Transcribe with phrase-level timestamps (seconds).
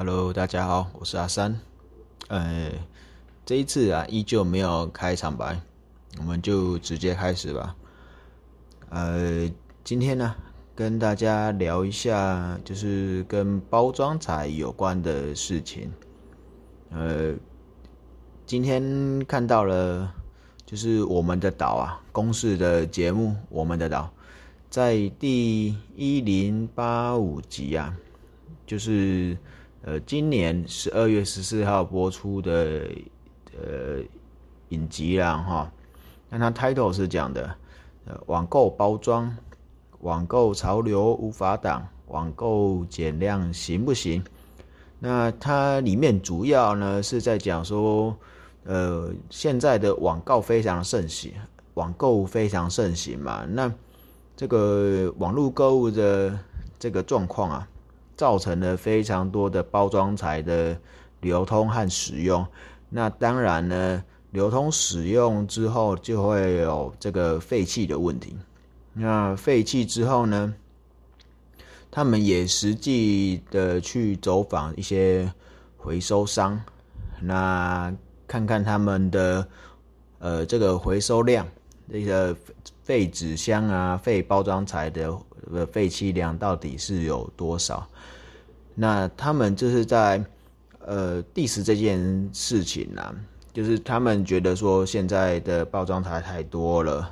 [0.00, 1.58] Hello，大家好，我是阿三。
[2.28, 2.70] 呃，
[3.44, 5.60] 这一次啊，依旧没有开场白，
[6.18, 7.74] 我们就直接开始吧。
[8.90, 9.50] 呃，
[9.82, 10.36] 今天呢，
[10.76, 15.92] 跟大家聊一下，就是跟包装材有关的事情。
[16.90, 17.34] 呃，
[18.46, 20.14] 今天看到了，
[20.64, 24.04] 就是我们的岛啊，公视的节目《我们的岛》
[24.70, 27.92] 在第一零八五集啊，
[28.64, 29.36] 就是
[29.82, 32.82] 呃今年十二月十四号播出的
[33.56, 34.02] 呃
[34.70, 35.72] 影集啦哈。
[36.28, 37.54] 那它 title 是讲的，
[38.06, 39.34] 呃网购包装，
[40.00, 44.22] 网购潮流无法挡，网购减量行不行？
[44.98, 48.16] 那它里面主要呢是在讲说，
[48.64, 51.32] 呃现在的网购非常盛行，
[51.74, 53.72] 网购非常盛行嘛，那。
[54.40, 56.38] 这个网络购物的
[56.78, 57.68] 这个状况啊，
[58.18, 60.78] 造成了非常多的包装材的
[61.20, 62.46] 流通和使用。
[62.90, 68.36] 那当然呢，流通使用之后就会有这个废弃的问题。
[68.92, 70.52] 那废弃之后呢，
[71.90, 75.32] 他们也实际的去走访一些
[75.76, 76.60] 回收商，
[77.22, 77.94] 那
[78.26, 79.48] 看看他们的
[80.18, 81.46] 呃这个回收量。
[81.90, 82.36] 这个
[82.82, 85.18] 废纸箱啊、废包装材的
[85.72, 87.88] 废弃量到底是有多少？
[88.80, 90.24] 那他们就是在
[90.86, 93.12] 呃第十这件事情啊，
[93.52, 97.10] 就是他们觉得说现在的包装材太多了，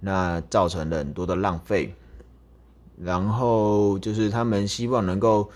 [0.00, 1.94] 那造成了很多的浪费，
[3.00, 5.48] 然后就是他们希望能够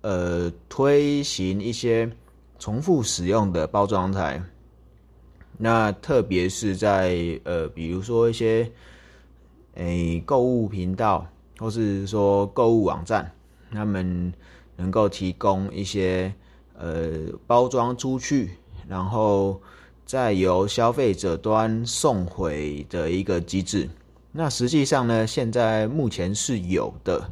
[0.00, 2.10] 呃推行一些
[2.58, 4.42] 重复使用的包装材。
[5.56, 8.68] 那特别是在呃，比如说一些
[9.74, 11.24] 诶购物频道，
[11.60, 13.30] 或是说购物网站，
[13.70, 14.32] 他们
[14.80, 16.32] 能够提供一些
[16.78, 17.10] 呃
[17.46, 18.50] 包装出去，
[18.88, 19.60] 然后
[20.06, 23.86] 再由消费者端送回的一个机制。
[24.32, 27.22] 那实际上呢，现在目前是有的。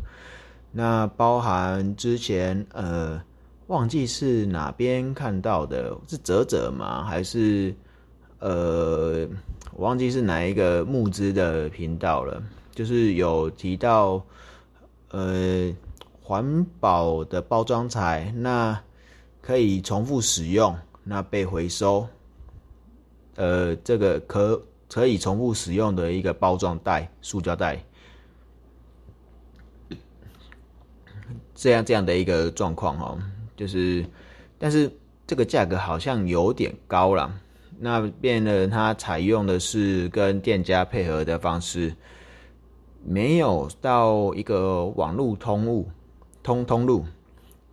[0.70, 3.20] 那包含之前呃，
[3.68, 7.04] 忘记是哪边看到的，是泽泽吗？
[7.04, 7.74] 还是？
[8.40, 9.26] 呃，
[9.72, 12.40] 我忘记是哪一个募资的频道了，
[12.72, 14.24] 就是有提到，
[15.10, 15.74] 呃，
[16.28, 18.78] 环保的包装材，那
[19.40, 22.06] 可以重复使用，那被回收，
[23.36, 27.82] 呃，这个可可以重复使用的一个包装袋，塑胶袋，
[31.54, 33.18] 这样这样的一个状况哦，
[33.56, 34.04] 就是，
[34.58, 34.92] 但是
[35.26, 37.32] 这个价格好像有点高了。
[37.78, 41.94] 那变了，它采用的是跟店家配合的方式，
[43.02, 45.88] 没有到一个网络通路
[46.48, 47.04] 通通路，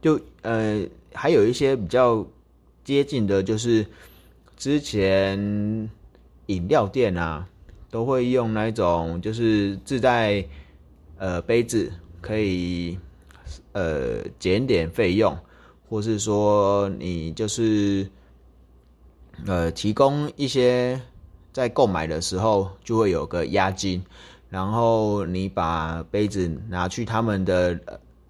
[0.01, 2.27] 就呃还有一些比较
[2.83, 3.85] 接近的，就是
[4.57, 5.89] 之前
[6.47, 7.47] 饮料店啊
[7.89, 10.43] 都会用那种，就是自带
[11.17, 12.99] 呃杯子可以
[13.71, 15.37] 呃减点费用，
[15.89, 18.05] 或是说你就是。
[19.45, 21.01] 呃，提供一些
[21.51, 24.01] 在购买的时候就会有个押金，
[24.49, 27.77] 然后你把杯子拿去他们的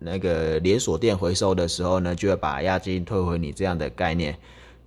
[0.06, 4.38] 那个连锁店回收的时候呢，就会把押金退回你这样的概念。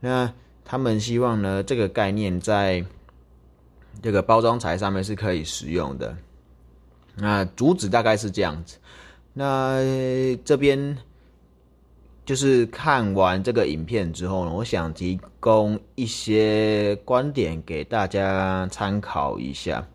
[0.01, 0.33] 那
[0.65, 2.85] 他们希望呢，这个概念在
[4.01, 6.17] 这个包装材上面是可以使用的。
[7.17, 8.79] 那主旨大概是这样子。
[9.35, 9.83] 那
[10.45, 10.97] 这边。
[12.29, 19.89] 就是看完这个影片之后呢，我想提供一些观点给大家参考一下。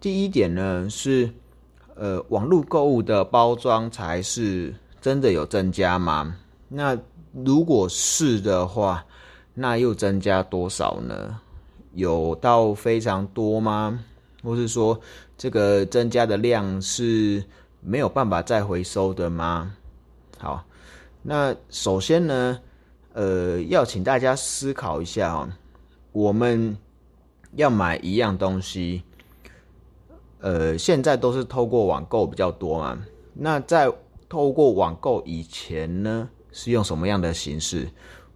[0.00, 1.30] 第一点呢是，
[2.00, 6.34] 呃，网络购物的包装才是真的有增加吗？
[6.66, 6.98] 那
[7.44, 9.04] 如果是的话，
[9.52, 11.38] 那又增加多少呢？
[11.92, 14.02] 有到非常多吗？
[14.42, 14.98] 或是说
[15.36, 17.44] 这个增加的量是
[17.82, 19.70] 没有办法再回收的吗？
[20.38, 20.64] 好。
[21.22, 22.58] 那首先呢，
[23.12, 25.46] 呃，要请大家思考一下哦，
[26.12, 26.74] 我们
[27.56, 29.02] 要买一样东西，
[30.40, 32.98] 呃，现在都是透过网购比较多嘛。
[33.34, 33.90] 那在
[34.28, 37.88] 透过网购以前呢，是用什么样的形式？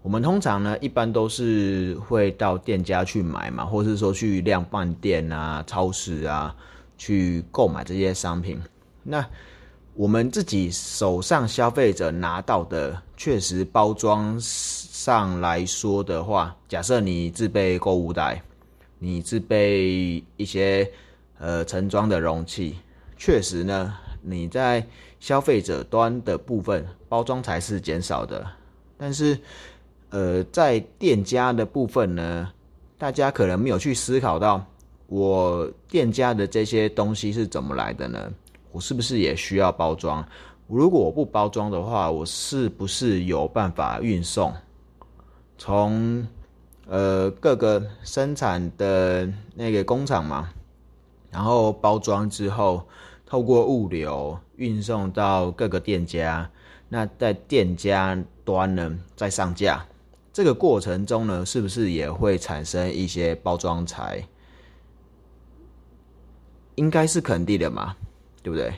[0.03, 6.55] 我们通常呢，一般都是会到店家去买嘛，或是说去量贩店啊、超市啊
[6.99, 8.61] 去购买这些商品。
[9.03, 9.27] 那
[9.95, 18.43] 我们自己手上消费者拿到的，确实包装上来说的话，假设你自备购物袋，
[18.99, 20.91] 你自备一些
[21.39, 22.77] 呃盛装的容器，
[23.17, 24.87] 确实呢，你在
[25.21, 28.47] 消费者端的部分包装才是减少的，
[28.97, 29.39] 但是，
[30.11, 32.53] 呃，在店家的部分呢，
[32.99, 34.65] 大家可能没有去思考到，
[35.07, 38.33] 我店家的这些东西是怎么来的呢？
[38.73, 40.27] 我是不是也需要包装？
[40.67, 44.53] 如果我不包装的话，我是不是有办法运送？
[45.59, 46.27] 从
[46.89, 50.51] 呃各个生产的那个工厂嘛，
[51.35, 52.87] 然后包装之后，
[53.27, 56.49] 透过物流运送到各个店家，
[56.89, 59.85] 那在店家端呢再上架，
[60.33, 64.25] 这个过程中呢，是不是也会产生一些包装材？
[66.77, 67.97] 应该是肯定的嘛，
[68.41, 68.73] 对不对？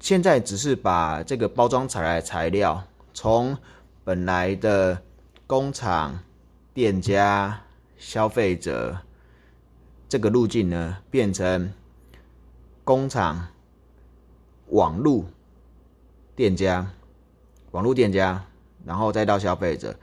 [0.00, 3.54] 现在只是把这个包装材材料从
[4.04, 4.98] 本来的
[5.46, 6.18] 工厂、
[6.72, 7.60] 店家、
[7.98, 8.98] 消费者
[10.08, 11.72] 这个路径呢，变成
[12.84, 13.48] 工厂、
[14.68, 15.24] 网络
[16.36, 16.90] 店家、
[17.70, 18.44] 网络店家，
[18.84, 19.94] 然后再到消费者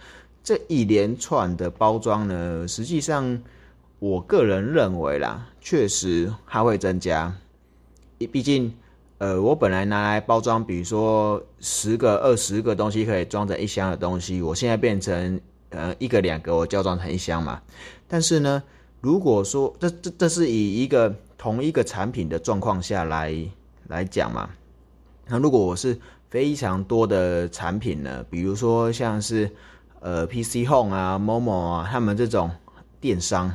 [0.44, 3.42] 这一连串的包装呢，实际上
[4.00, 7.34] 我个人认为啦，确实它会增加，
[8.18, 8.74] 毕竟。
[9.22, 15.40] 呃，我本来拿来包装，比如说十个、二十个东西可以装着一箱的东西，我现在变成
[15.70, 17.62] 呃一个、两个，我就要装成一箱嘛。
[18.08, 18.64] 但是呢，
[19.02, 23.36] 如果说这这这是以一个同一个产品的状况下来
[23.88, 24.50] 来讲嘛，
[25.28, 26.00] 那如果我是
[26.30, 29.52] 非常多的产品呢，比如说像是
[30.00, 32.50] 呃 PC Home 啊、Momo 啊，他们这种
[33.02, 33.52] 电商，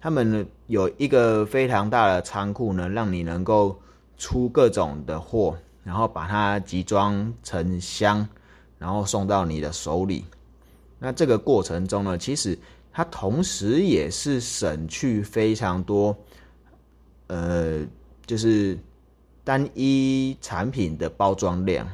[0.00, 3.78] 他们有一个非常大的仓库呢，让你能够。
[4.18, 5.54] 出各种的货，
[5.84, 8.26] 然后把它集装成箱，
[8.78, 10.24] 然后送到你的手里。
[10.98, 12.58] 那这个过程中呢，其实
[12.96, 16.16] 它同时也是省去非常多，
[17.26, 17.84] 呃，
[18.24, 18.78] 就是
[19.44, 21.86] 单一产品的包装量，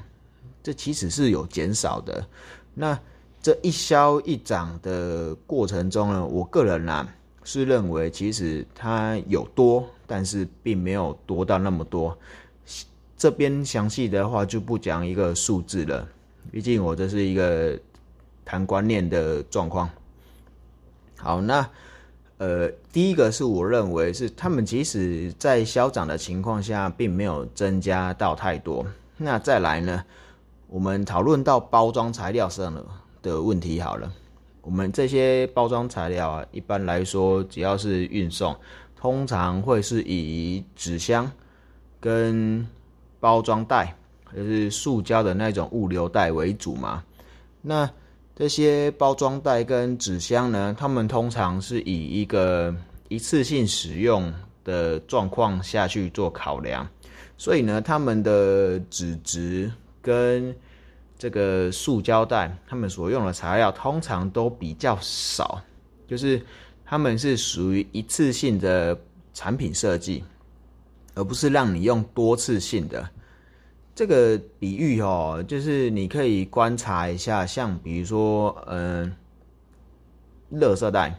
[0.62, 2.24] 这其实是有减少的。
[2.72, 2.96] 那
[3.42, 7.08] 这一消一涨的过程中呢，我个人呢
[7.42, 9.84] 是认为，其实它有多。
[10.06, 12.16] 但是并没有多到那么多，
[13.16, 16.06] 这边详细的话就不讲一个数字了，
[16.52, 17.76] 毕竟我这是一个
[18.44, 19.88] 谈观念的状况。
[21.22, 21.64] 好，那
[22.38, 28.84] 呃，第一个是我认为是他们即使在消涨的情况下，并没有增加到太多。
[29.16, 30.04] 那再来呢，
[30.66, 32.84] 我们讨论到包装材料上的
[33.22, 34.12] 的问题好了，
[34.62, 38.56] 我们这些包装材料啊，一般来说只要是运送。
[38.96, 41.28] 通常会是以纸箱
[41.98, 42.64] 跟
[43.18, 43.96] 包装袋，
[44.32, 47.02] 就是塑胶的那种物流袋为主嘛。
[47.60, 47.88] 那
[48.34, 52.74] 这些包装袋跟纸箱呢，他们通常是以一个
[53.08, 54.32] 一次性使用
[54.64, 56.88] 的状况下去做考量，
[57.36, 59.70] 所以呢，他们的纸质
[60.00, 60.54] 跟
[61.18, 65.60] 这个塑胶袋，他们所用的材料通常都比较少，
[66.06, 66.40] 就是。
[66.84, 68.94] 他们是属于一次性的
[69.32, 70.22] 产品设计，
[71.14, 73.08] 而不是让你用多次性的。
[73.94, 79.14] 这个比喻哦，就是你可以观察一下，像比如说，嗯，
[80.50, 81.14] 垃圾袋，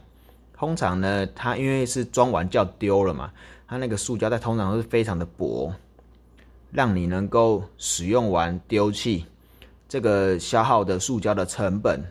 [0.52, 3.30] 通常呢，它因为是装完就要丢了嘛，
[3.68, 5.72] 它那个塑胶袋通常都是非常的薄，
[6.72, 9.24] 让你能够使用完丢弃，
[9.88, 12.02] 这个消耗的塑胶的成本，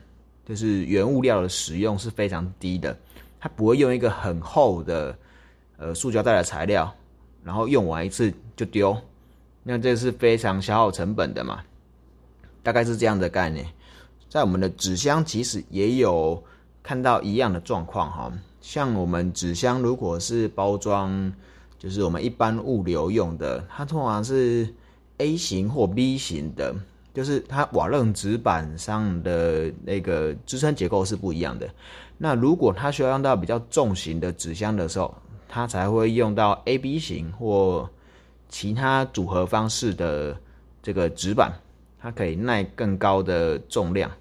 [0.46, 2.98] 就是原物料的使用是非常低的。
[3.38, 5.14] 它不会用一个很厚的
[5.76, 6.90] 呃塑胶袋的材料，
[7.44, 8.98] 然后用完一次就丢，
[9.64, 11.64] 那这是非常消耗成本的嘛，
[12.62, 13.66] 大概是这样的概念。
[14.30, 16.44] 在我们的纸箱其实也有
[16.82, 21.32] 看到一样的状况哈，像我们纸箱如果是包装，
[21.78, 24.68] 就是我们一般物流用的，它通常是
[25.18, 26.76] A 型或 B 型的，
[27.14, 31.70] 就是它瓦楞纸板上的那个支撑结构是不一样的。
[32.18, 35.14] 那如果它需要用到比较重型的纸箱的时候，
[35.48, 37.90] 它才会用到 A、B 型或
[38.54, 40.38] 其他组合方式的
[40.80, 41.52] 这个纸板，
[42.00, 44.12] 它可以耐更高的重量。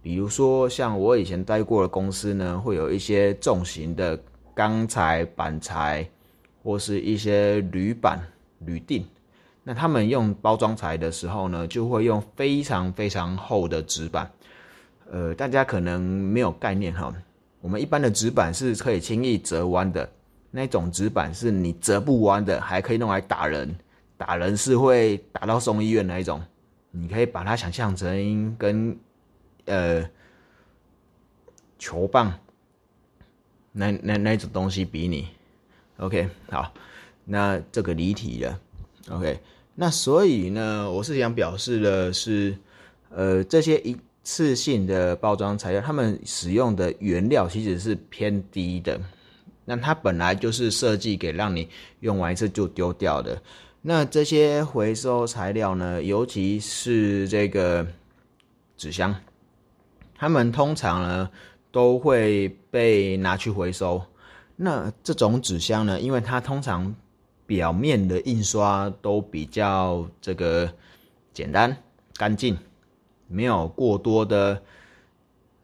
[0.00, 4.16] 比如说像我以前待过的公司呢，会有一些重型的
[4.54, 6.08] 钢材板材
[6.62, 8.20] 或是一些铝板、
[8.60, 9.02] 铝锭，
[9.64, 14.30] 那他们用包装材的时候呢，就会用非常非常厚的纸板。
[15.10, 17.12] 呃，大家可能没有概念哈。
[17.60, 20.08] 我们一般的纸板是可以轻易折弯的，
[20.50, 23.74] 那种纸板是你折不弯的，还可以用来打人，
[24.16, 26.42] 打人是会打到送医院那一种。
[26.90, 28.98] 你可以把它想象成跟
[29.66, 30.08] 呃
[31.78, 32.32] 球棒
[33.72, 35.28] 那那那种东西比拟。
[35.98, 36.72] OK，好，
[37.24, 38.60] 那这个离题了。
[39.10, 39.38] OK，
[39.74, 42.56] 那所以呢，我是想表示的是，
[43.10, 43.96] 呃，这些一。
[44.24, 49.00] 次性的包装材料，他们使用的原料其实是偏低的。
[49.68, 51.68] 那它本来就是设计给让你
[52.00, 53.38] 用完一次就丢掉的。
[53.82, 57.86] 那这些回收材料呢，尤其是这个
[58.78, 59.14] 纸箱，
[60.14, 61.28] 他们通常呢
[61.70, 64.02] 都会被拿去回收。
[64.56, 66.94] 那这种纸箱呢，因为它通常
[67.46, 70.72] 表面的印刷都比较这个
[71.34, 71.76] 简单
[72.16, 72.56] 干净，
[73.26, 74.62] 没有过多的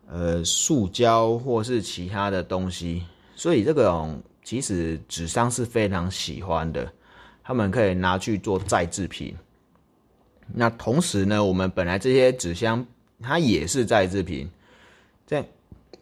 [0.06, 3.02] 呃塑胶或是其他的东西，
[3.34, 6.92] 所以这种其实纸商是非常喜欢的。
[7.46, 9.36] 他们可以拿去做再制品。
[10.54, 12.86] 那同时呢，我们本来这些纸箱
[13.20, 14.48] 它也是再制品，
[15.26, 15.42] 在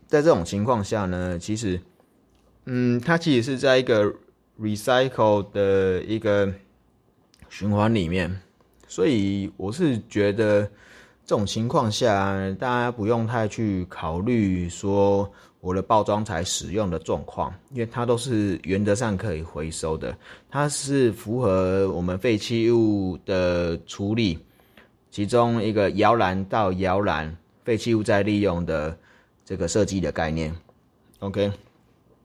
[0.06, 1.80] 在这种情况下呢，其实，
[2.66, 4.14] 嗯，它其实是在一个
[4.60, 6.52] recycle 的一个
[7.48, 8.40] 循环里面，
[8.86, 10.62] 所以我是觉得
[11.26, 15.28] 这种情况下，大家不用太去考虑说。
[15.62, 20.12] 我的包装材使用的状况，因为它都是原则上可以回收的，
[20.50, 24.36] 它是符合我们废弃物的处理，
[25.12, 27.32] 其中一个摇篮到摇篮
[27.64, 28.98] 废弃物再利用的
[29.44, 30.52] 这个设计的概念。
[31.20, 31.52] OK，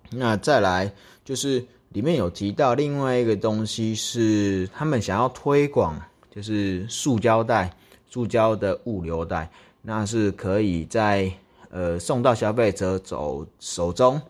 [0.10, 0.91] 那再来
[1.24, 6.01] 就是里面有提到另外一个东西是他们想要推广，
[6.32, 7.72] 就是塑胶袋、
[8.10, 9.48] 塑胶的物流袋，
[9.84, 11.32] 那是可以在。
[11.70, 14.22] 呃，送到消费者走手中，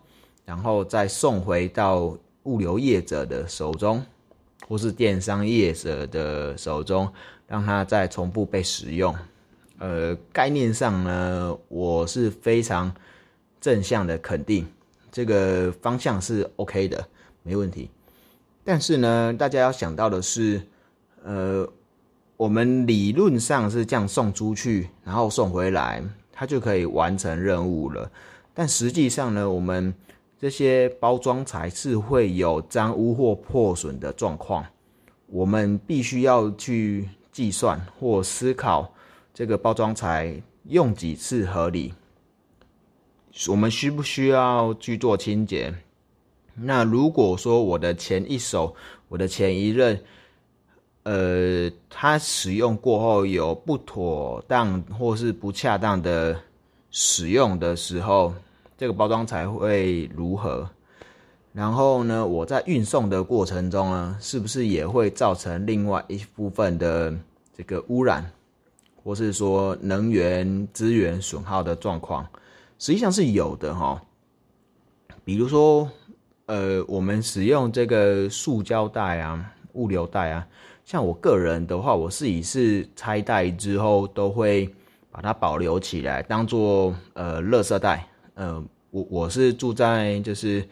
[0.44, 4.04] 然后再送回到物流业者的手中，
[4.66, 7.10] 或是电商业者的手中，
[7.46, 9.14] 让它再重复被使用。
[9.78, 12.92] 呃，概念上呢，我是非常
[13.60, 14.66] 正向的肯定，
[15.12, 17.06] 这个方向是 OK 的，
[17.42, 17.88] 没问题。
[18.64, 20.60] 但是呢，大家要想到的是，
[21.22, 21.66] 呃，
[22.36, 26.02] 我们理论上是这样送出去，然后送回来。
[26.40, 28.08] 它就可以完成任务了，
[28.54, 29.92] 但实际上呢，我们
[30.38, 34.64] 这些包装材是会有脏污或破损的状况，
[35.26, 38.94] 我们必须要去计算或思考
[39.34, 41.92] 这个包装材用几次合理，
[43.48, 45.74] 我们需不需要去做清洁？
[46.54, 48.76] 那如果说我的前一手，
[49.08, 50.00] 我的前一任。
[51.08, 56.38] 呃，它使用过后有不妥当或是不恰当的
[56.90, 58.34] 使用的时候，
[58.76, 60.68] 这个包装才会如何？
[61.54, 67.16] 然后呢，我在运送的过程中呢，是不是也会造成另外一部分的
[67.56, 68.30] 这个污染，
[69.02, 72.28] 或是说能源资源损耗的状况？
[72.78, 73.98] 实际上是有的哈。
[75.24, 75.90] 比如说，
[76.44, 80.46] 呃，我们使用这个塑胶袋啊、物流袋啊。
[80.88, 84.66] 像我个人的话，我自己是拆袋之后都会
[85.10, 88.08] 把它保留起来，当做呃垃圾袋。
[88.32, 90.66] 呃，我我是住在就是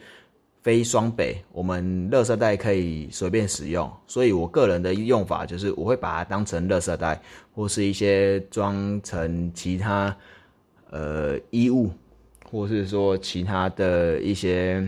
[0.63, 7.21] 非双北，我们垃圾袋可以随便使用，所以我个人的用法就是我会把它当成垃圾袋，
[7.53, 10.17] 或是一些装成其他
[10.89, 11.91] 呃衣物，
[12.49, 14.83] 或是说其他的一些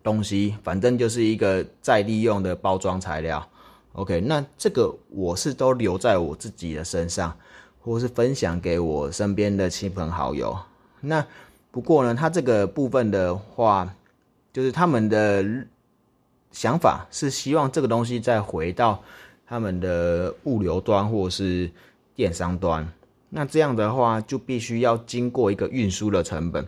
[0.00, 3.44] 东西，反正就是一个再利用的包装材料。
[3.92, 7.36] OK，那这个我是都留在我自己的身上，
[7.80, 10.56] 或是分享给我身边的亲朋好友。
[11.00, 11.26] 那
[11.70, 13.92] 不过呢，他这个部分的话，
[14.52, 15.44] 就是他们的
[16.52, 19.02] 想法是希望这个东西再回到
[19.46, 21.70] 他们的物流端或是
[22.14, 22.88] 电商端。
[23.30, 26.66] 那这样的话，就必须要经过一个运输的成本。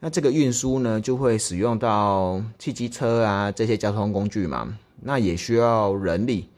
[0.00, 6.48] 那这个运输呢，就会使用到汽机车啊这些交通工具嘛，那也需要人力。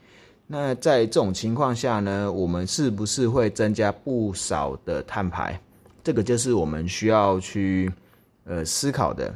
[0.47, 5.59] 那在这种情况下呢，我们是不是会增加不少的碳排？
[6.03, 7.91] 这个就是我们需要去
[8.45, 9.35] 呃思考的。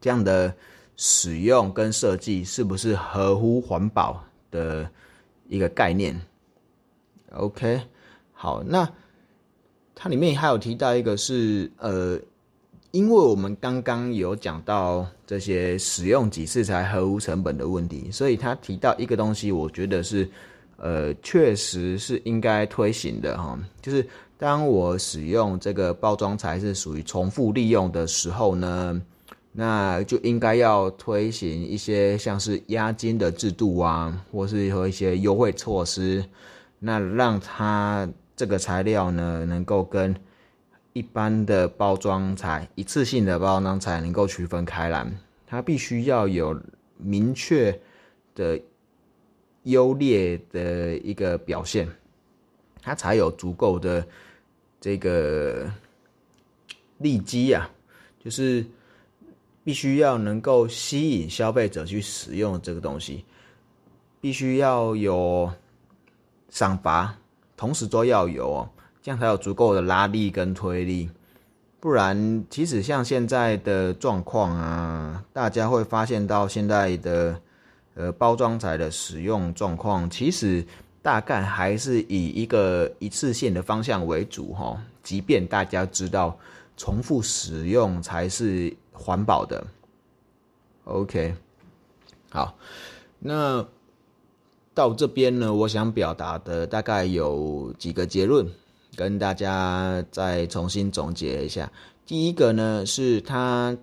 [0.00, 0.52] 这样的
[0.96, 4.90] 使用跟设计是不是合乎环保的
[5.48, 6.20] 一个概念
[7.32, 7.80] ？OK，
[8.32, 8.88] 好，那
[9.94, 12.18] 它里面还有提到一个是呃。
[12.92, 20.28] 因为我们刚刚有讲到这些使用几次才合乎成本的问题，所以他提到一个东西，我觉得是，
[20.76, 23.56] 呃，确实是应该推行的哈。
[23.80, 24.04] 就是
[24.36, 29.00] 当我使用这个包装材是属于重复利用的时候呢，
[29.52, 36.24] 那就应该要推行一些像是押金的制度啊，或是和一些优惠措施，
[36.80, 40.12] 那让它这个材料呢能够跟。
[40.92, 45.06] 一般的包装材，一次性的包装材能够区分开来，
[45.46, 46.60] 它必须要有
[46.96, 47.78] 明确
[48.34, 48.60] 的
[49.62, 51.88] 优劣的一个表现，
[52.82, 54.04] 它才有足够的
[54.80, 55.70] 这个
[56.98, 57.70] 利基啊，
[58.22, 58.64] 就是
[59.62, 63.24] 必须要能够吸引消费者去使用这个东西，
[64.20, 65.50] 必须要有
[66.48, 67.16] 赏罚，
[67.56, 68.68] 同时都要有，
[69.02, 71.08] 这样才有足够的拉力跟推力。
[71.80, 77.40] 不然，其实像现在的状况啊，大家会发现到现在的
[77.94, 80.62] 呃包装材的使用状况，其实
[81.00, 84.78] 大概还是以一个一次性的方向为主哈。
[85.02, 86.38] 即便大家知道
[86.76, 89.66] 重复使用才是环保的
[90.84, 91.34] ，OK，
[92.28, 92.54] 好，
[93.18, 93.66] 那
[94.74, 98.46] 到这边呢，我想表达的大概有几个结论。
[98.96, 101.70] 跟大家再重新总结一下，
[102.04, 103.76] 第一个呢是他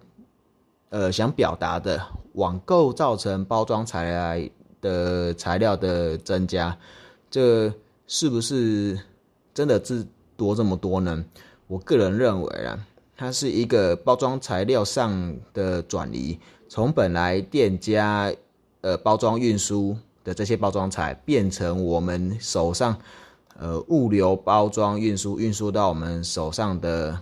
[0.90, 2.00] 呃想表达的
[2.34, 4.50] 网购造成包装材料
[4.82, 6.78] 的材料的增加，
[7.32, 7.74] 这
[8.06, 9.00] 是不是
[9.54, 11.24] 真的是多这么多呢？
[11.68, 16.38] 我个人认为啊，它是一个包装材料上的转移，
[16.70, 18.32] 从本来店家
[18.82, 22.96] 呃包装运输的这些包装材，变成我们手上。
[23.60, 27.20] 呃，物流包装运输运输到我们手上的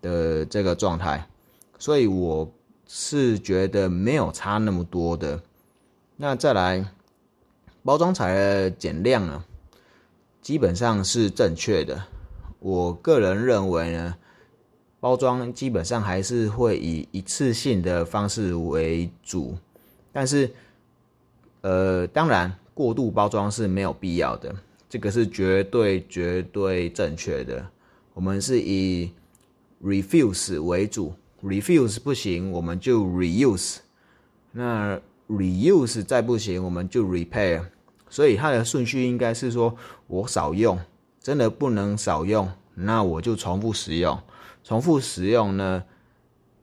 [0.00, 1.28] 的这个状态，
[1.78, 2.50] 所以我
[2.86, 5.42] 是觉得没有差那么多的。
[6.16, 6.82] 那再来，
[7.82, 9.44] 包装材的减量呢，
[10.40, 12.04] 基本上是正确的。
[12.58, 14.16] 我个人认为呢，
[14.98, 19.56] 包装基本上还是会以一次性的方式为主，
[20.10, 20.50] 但是，
[21.60, 24.54] 呃，当然过度包装是没有必要的。
[24.88, 27.66] 这个是绝对绝对正确的。
[28.14, 29.10] 我们是以
[29.82, 33.78] refuse 为主，refuse 不行，我们就 reuse。
[34.52, 37.64] 那 reuse 再不行，我们就 repair。
[38.08, 39.76] 所以它的顺序应该是说，
[40.06, 40.78] 我少用，
[41.20, 44.18] 真的不能少用，那我就重复使用。
[44.62, 45.82] 重复使用呢，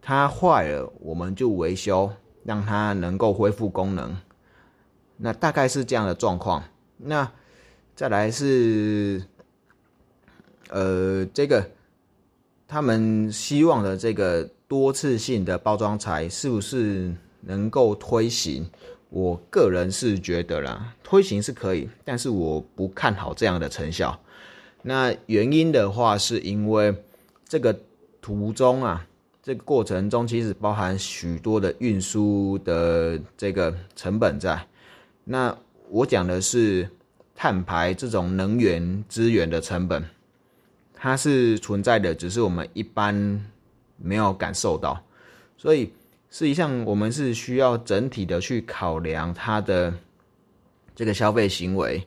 [0.01, 2.11] 它坏了，我们就维修，
[2.43, 4.17] 让它能够恢复功能。
[5.17, 6.63] 那大概是这样的状况。
[6.97, 7.29] 那
[7.95, 9.23] 再来是，
[10.69, 11.69] 呃，这个
[12.67, 18.65] 他们希望的这个多次性的包装材是不是能够推行？
[19.11, 24.19] 我个人是觉得啦，推行是可以，但是我不看好这样的成效。
[24.81, 26.95] 那原因的话，是因为
[27.47, 27.79] 这个
[28.19, 29.05] 途中啊，
[29.43, 34.67] 这个过程中其实包含许多的运输的这个成本在。
[35.23, 35.55] 那
[35.89, 36.89] 我讲的是。
[37.35, 40.03] 碳排这种能源资源的成本，
[40.93, 43.43] 它是存在的，只是我们一般
[43.97, 45.03] 没有感受到。
[45.57, 45.91] 所以
[46.29, 49.93] 实际上，我们是需要整体的去考量它的
[50.95, 52.05] 这个消费行为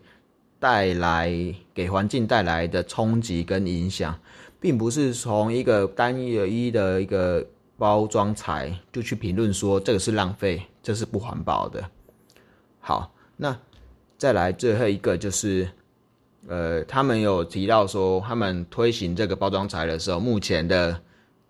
[0.58, 1.30] 带来
[1.74, 4.18] 给环境带来的冲击跟影响，
[4.60, 7.44] 并不是从一个单一的一个
[7.76, 11.90] 包装材就去评论说这个是浪费，这是不环保的。
[12.80, 13.58] 好，那。
[14.18, 15.68] 再来最后一个就是，
[16.48, 20.98] 呃，他们有提到说，他们推行这个包装材的时候，目前的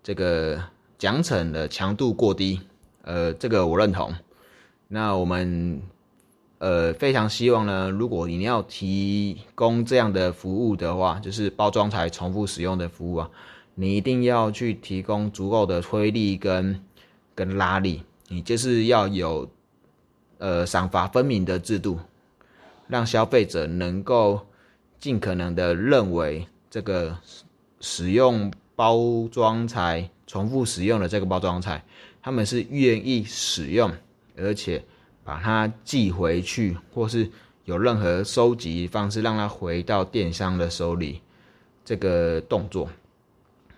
[0.03, 0.61] 这个
[0.99, 2.61] 奖惩的强度过低，
[3.03, 4.13] 呃，这个我认同。
[4.89, 5.81] 那我们
[6.59, 13.31] 呃非常希望呢，如果你要提供这样的服务的话，就是包装材重复使用的服务啊，
[13.77, 16.81] 你一定要去提供足够的推力跟
[17.35, 19.49] 跟拉力，你就是要有
[20.39, 21.99] 呃赏罚分明的制度。
[22.89, 24.47] 让消费者能够
[24.99, 27.17] 尽可能的认为这个
[27.81, 31.85] 使用包装材、重复使用的这个包装材，
[32.23, 33.91] 他们是愿意使用，
[34.37, 34.85] 而且
[35.25, 37.31] 把它寄回去，或是
[37.65, 41.21] 有任何收集方式让它回到电商的手里，
[41.85, 42.89] 这个动作。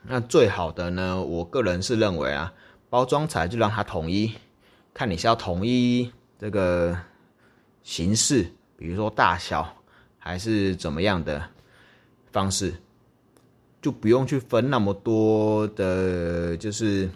[0.03, 2.53] 那最好的呢，我个人是认为啊，
[2.89, 4.33] 包装材就让它统一，
[4.93, 6.97] 看你是要统一这个
[7.83, 8.51] 形式。
[8.79, 9.69] 比如说大小
[10.21, 11.43] 还是怎么样的
[12.31, 12.73] 方式，
[13.83, 17.11] 就不用去分那么多的，就是，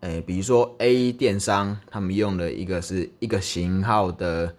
[0.00, 4.52] 哎，比如说 A 电商他们用的一个是一个型号的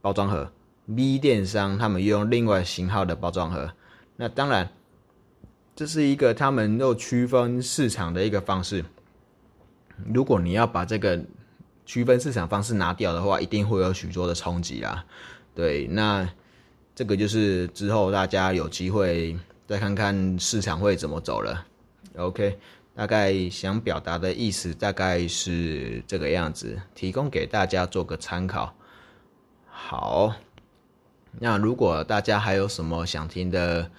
[0.00, 0.50] 包装盒
[0.96, 3.70] ，B 电商他们用另外型号的包装盒，
[4.16, 4.66] 那当然
[5.76, 8.82] 这是一个他们又区分市场的一个方式。
[10.10, 11.22] 如果你要把这个。
[11.90, 15.04] 区分市场方式拿掉的话，一定会有许多的冲击啦。
[15.56, 16.24] 对，那
[16.94, 21.66] 这个就是之后大家有机会再看看市场会怎么走了。
[22.16, 22.56] OK，
[22.94, 28.72] 大概想表达的意思大概是这个样子，提供给大家做个参考。
[29.66, 30.32] 好，
[31.40, 33.90] 那如果大家还有什么想听的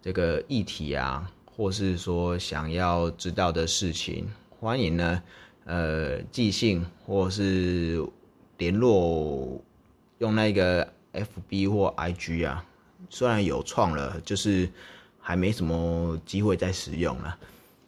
[0.00, 5.20] 这个议题啊，或是说想要知道的事情，欢迎呢，
[5.64, 8.04] 呃，寄信或是
[8.58, 9.62] 联络，
[10.18, 12.64] 用那个 FB 或 IG 啊。
[13.08, 14.68] 虽然有创了，就是
[15.18, 17.38] 还没什么机会再使用了。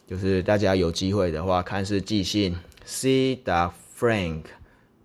[0.07, 3.41] 就是大家有机会的话，看是寄信 c.
[3.99, 4.45] Frank，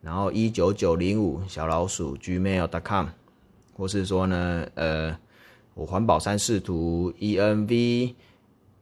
[0.01, 3.07] 然后一九九零五小老鼠 gmail.com，
[3.73, 5.17] 或是说呢，呃。
[5.79, 8.15] 我环保三视图 E N V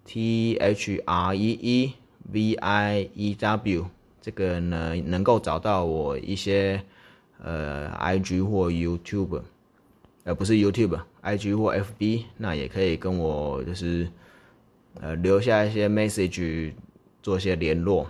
[0.06, 1.94] T H R E E
[2.32, 3.86] V I E W
[4.22, 6.82] 这个呢，能够找到我一些
[7.44, 9.42] 呃 I G 或 YouTube，
[10.24, 14.10] 呃不是 YouTube，I G 或 F B，那也可以跟我就是
[15.02, 16.74] 呃留下一些 message，
[17.22, 18.08] 做一些联络，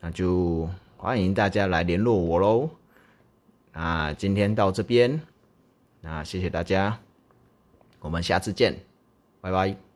[0.00, 2.70] 那就欢迎大家来联络我喽。
[3.72, 5.20] 那今天到这边，
[6.00, 6.98] 那谢谢大家。
[8.00, 8.74] 我们下次见，
[9.40, 9.89] 拜拜。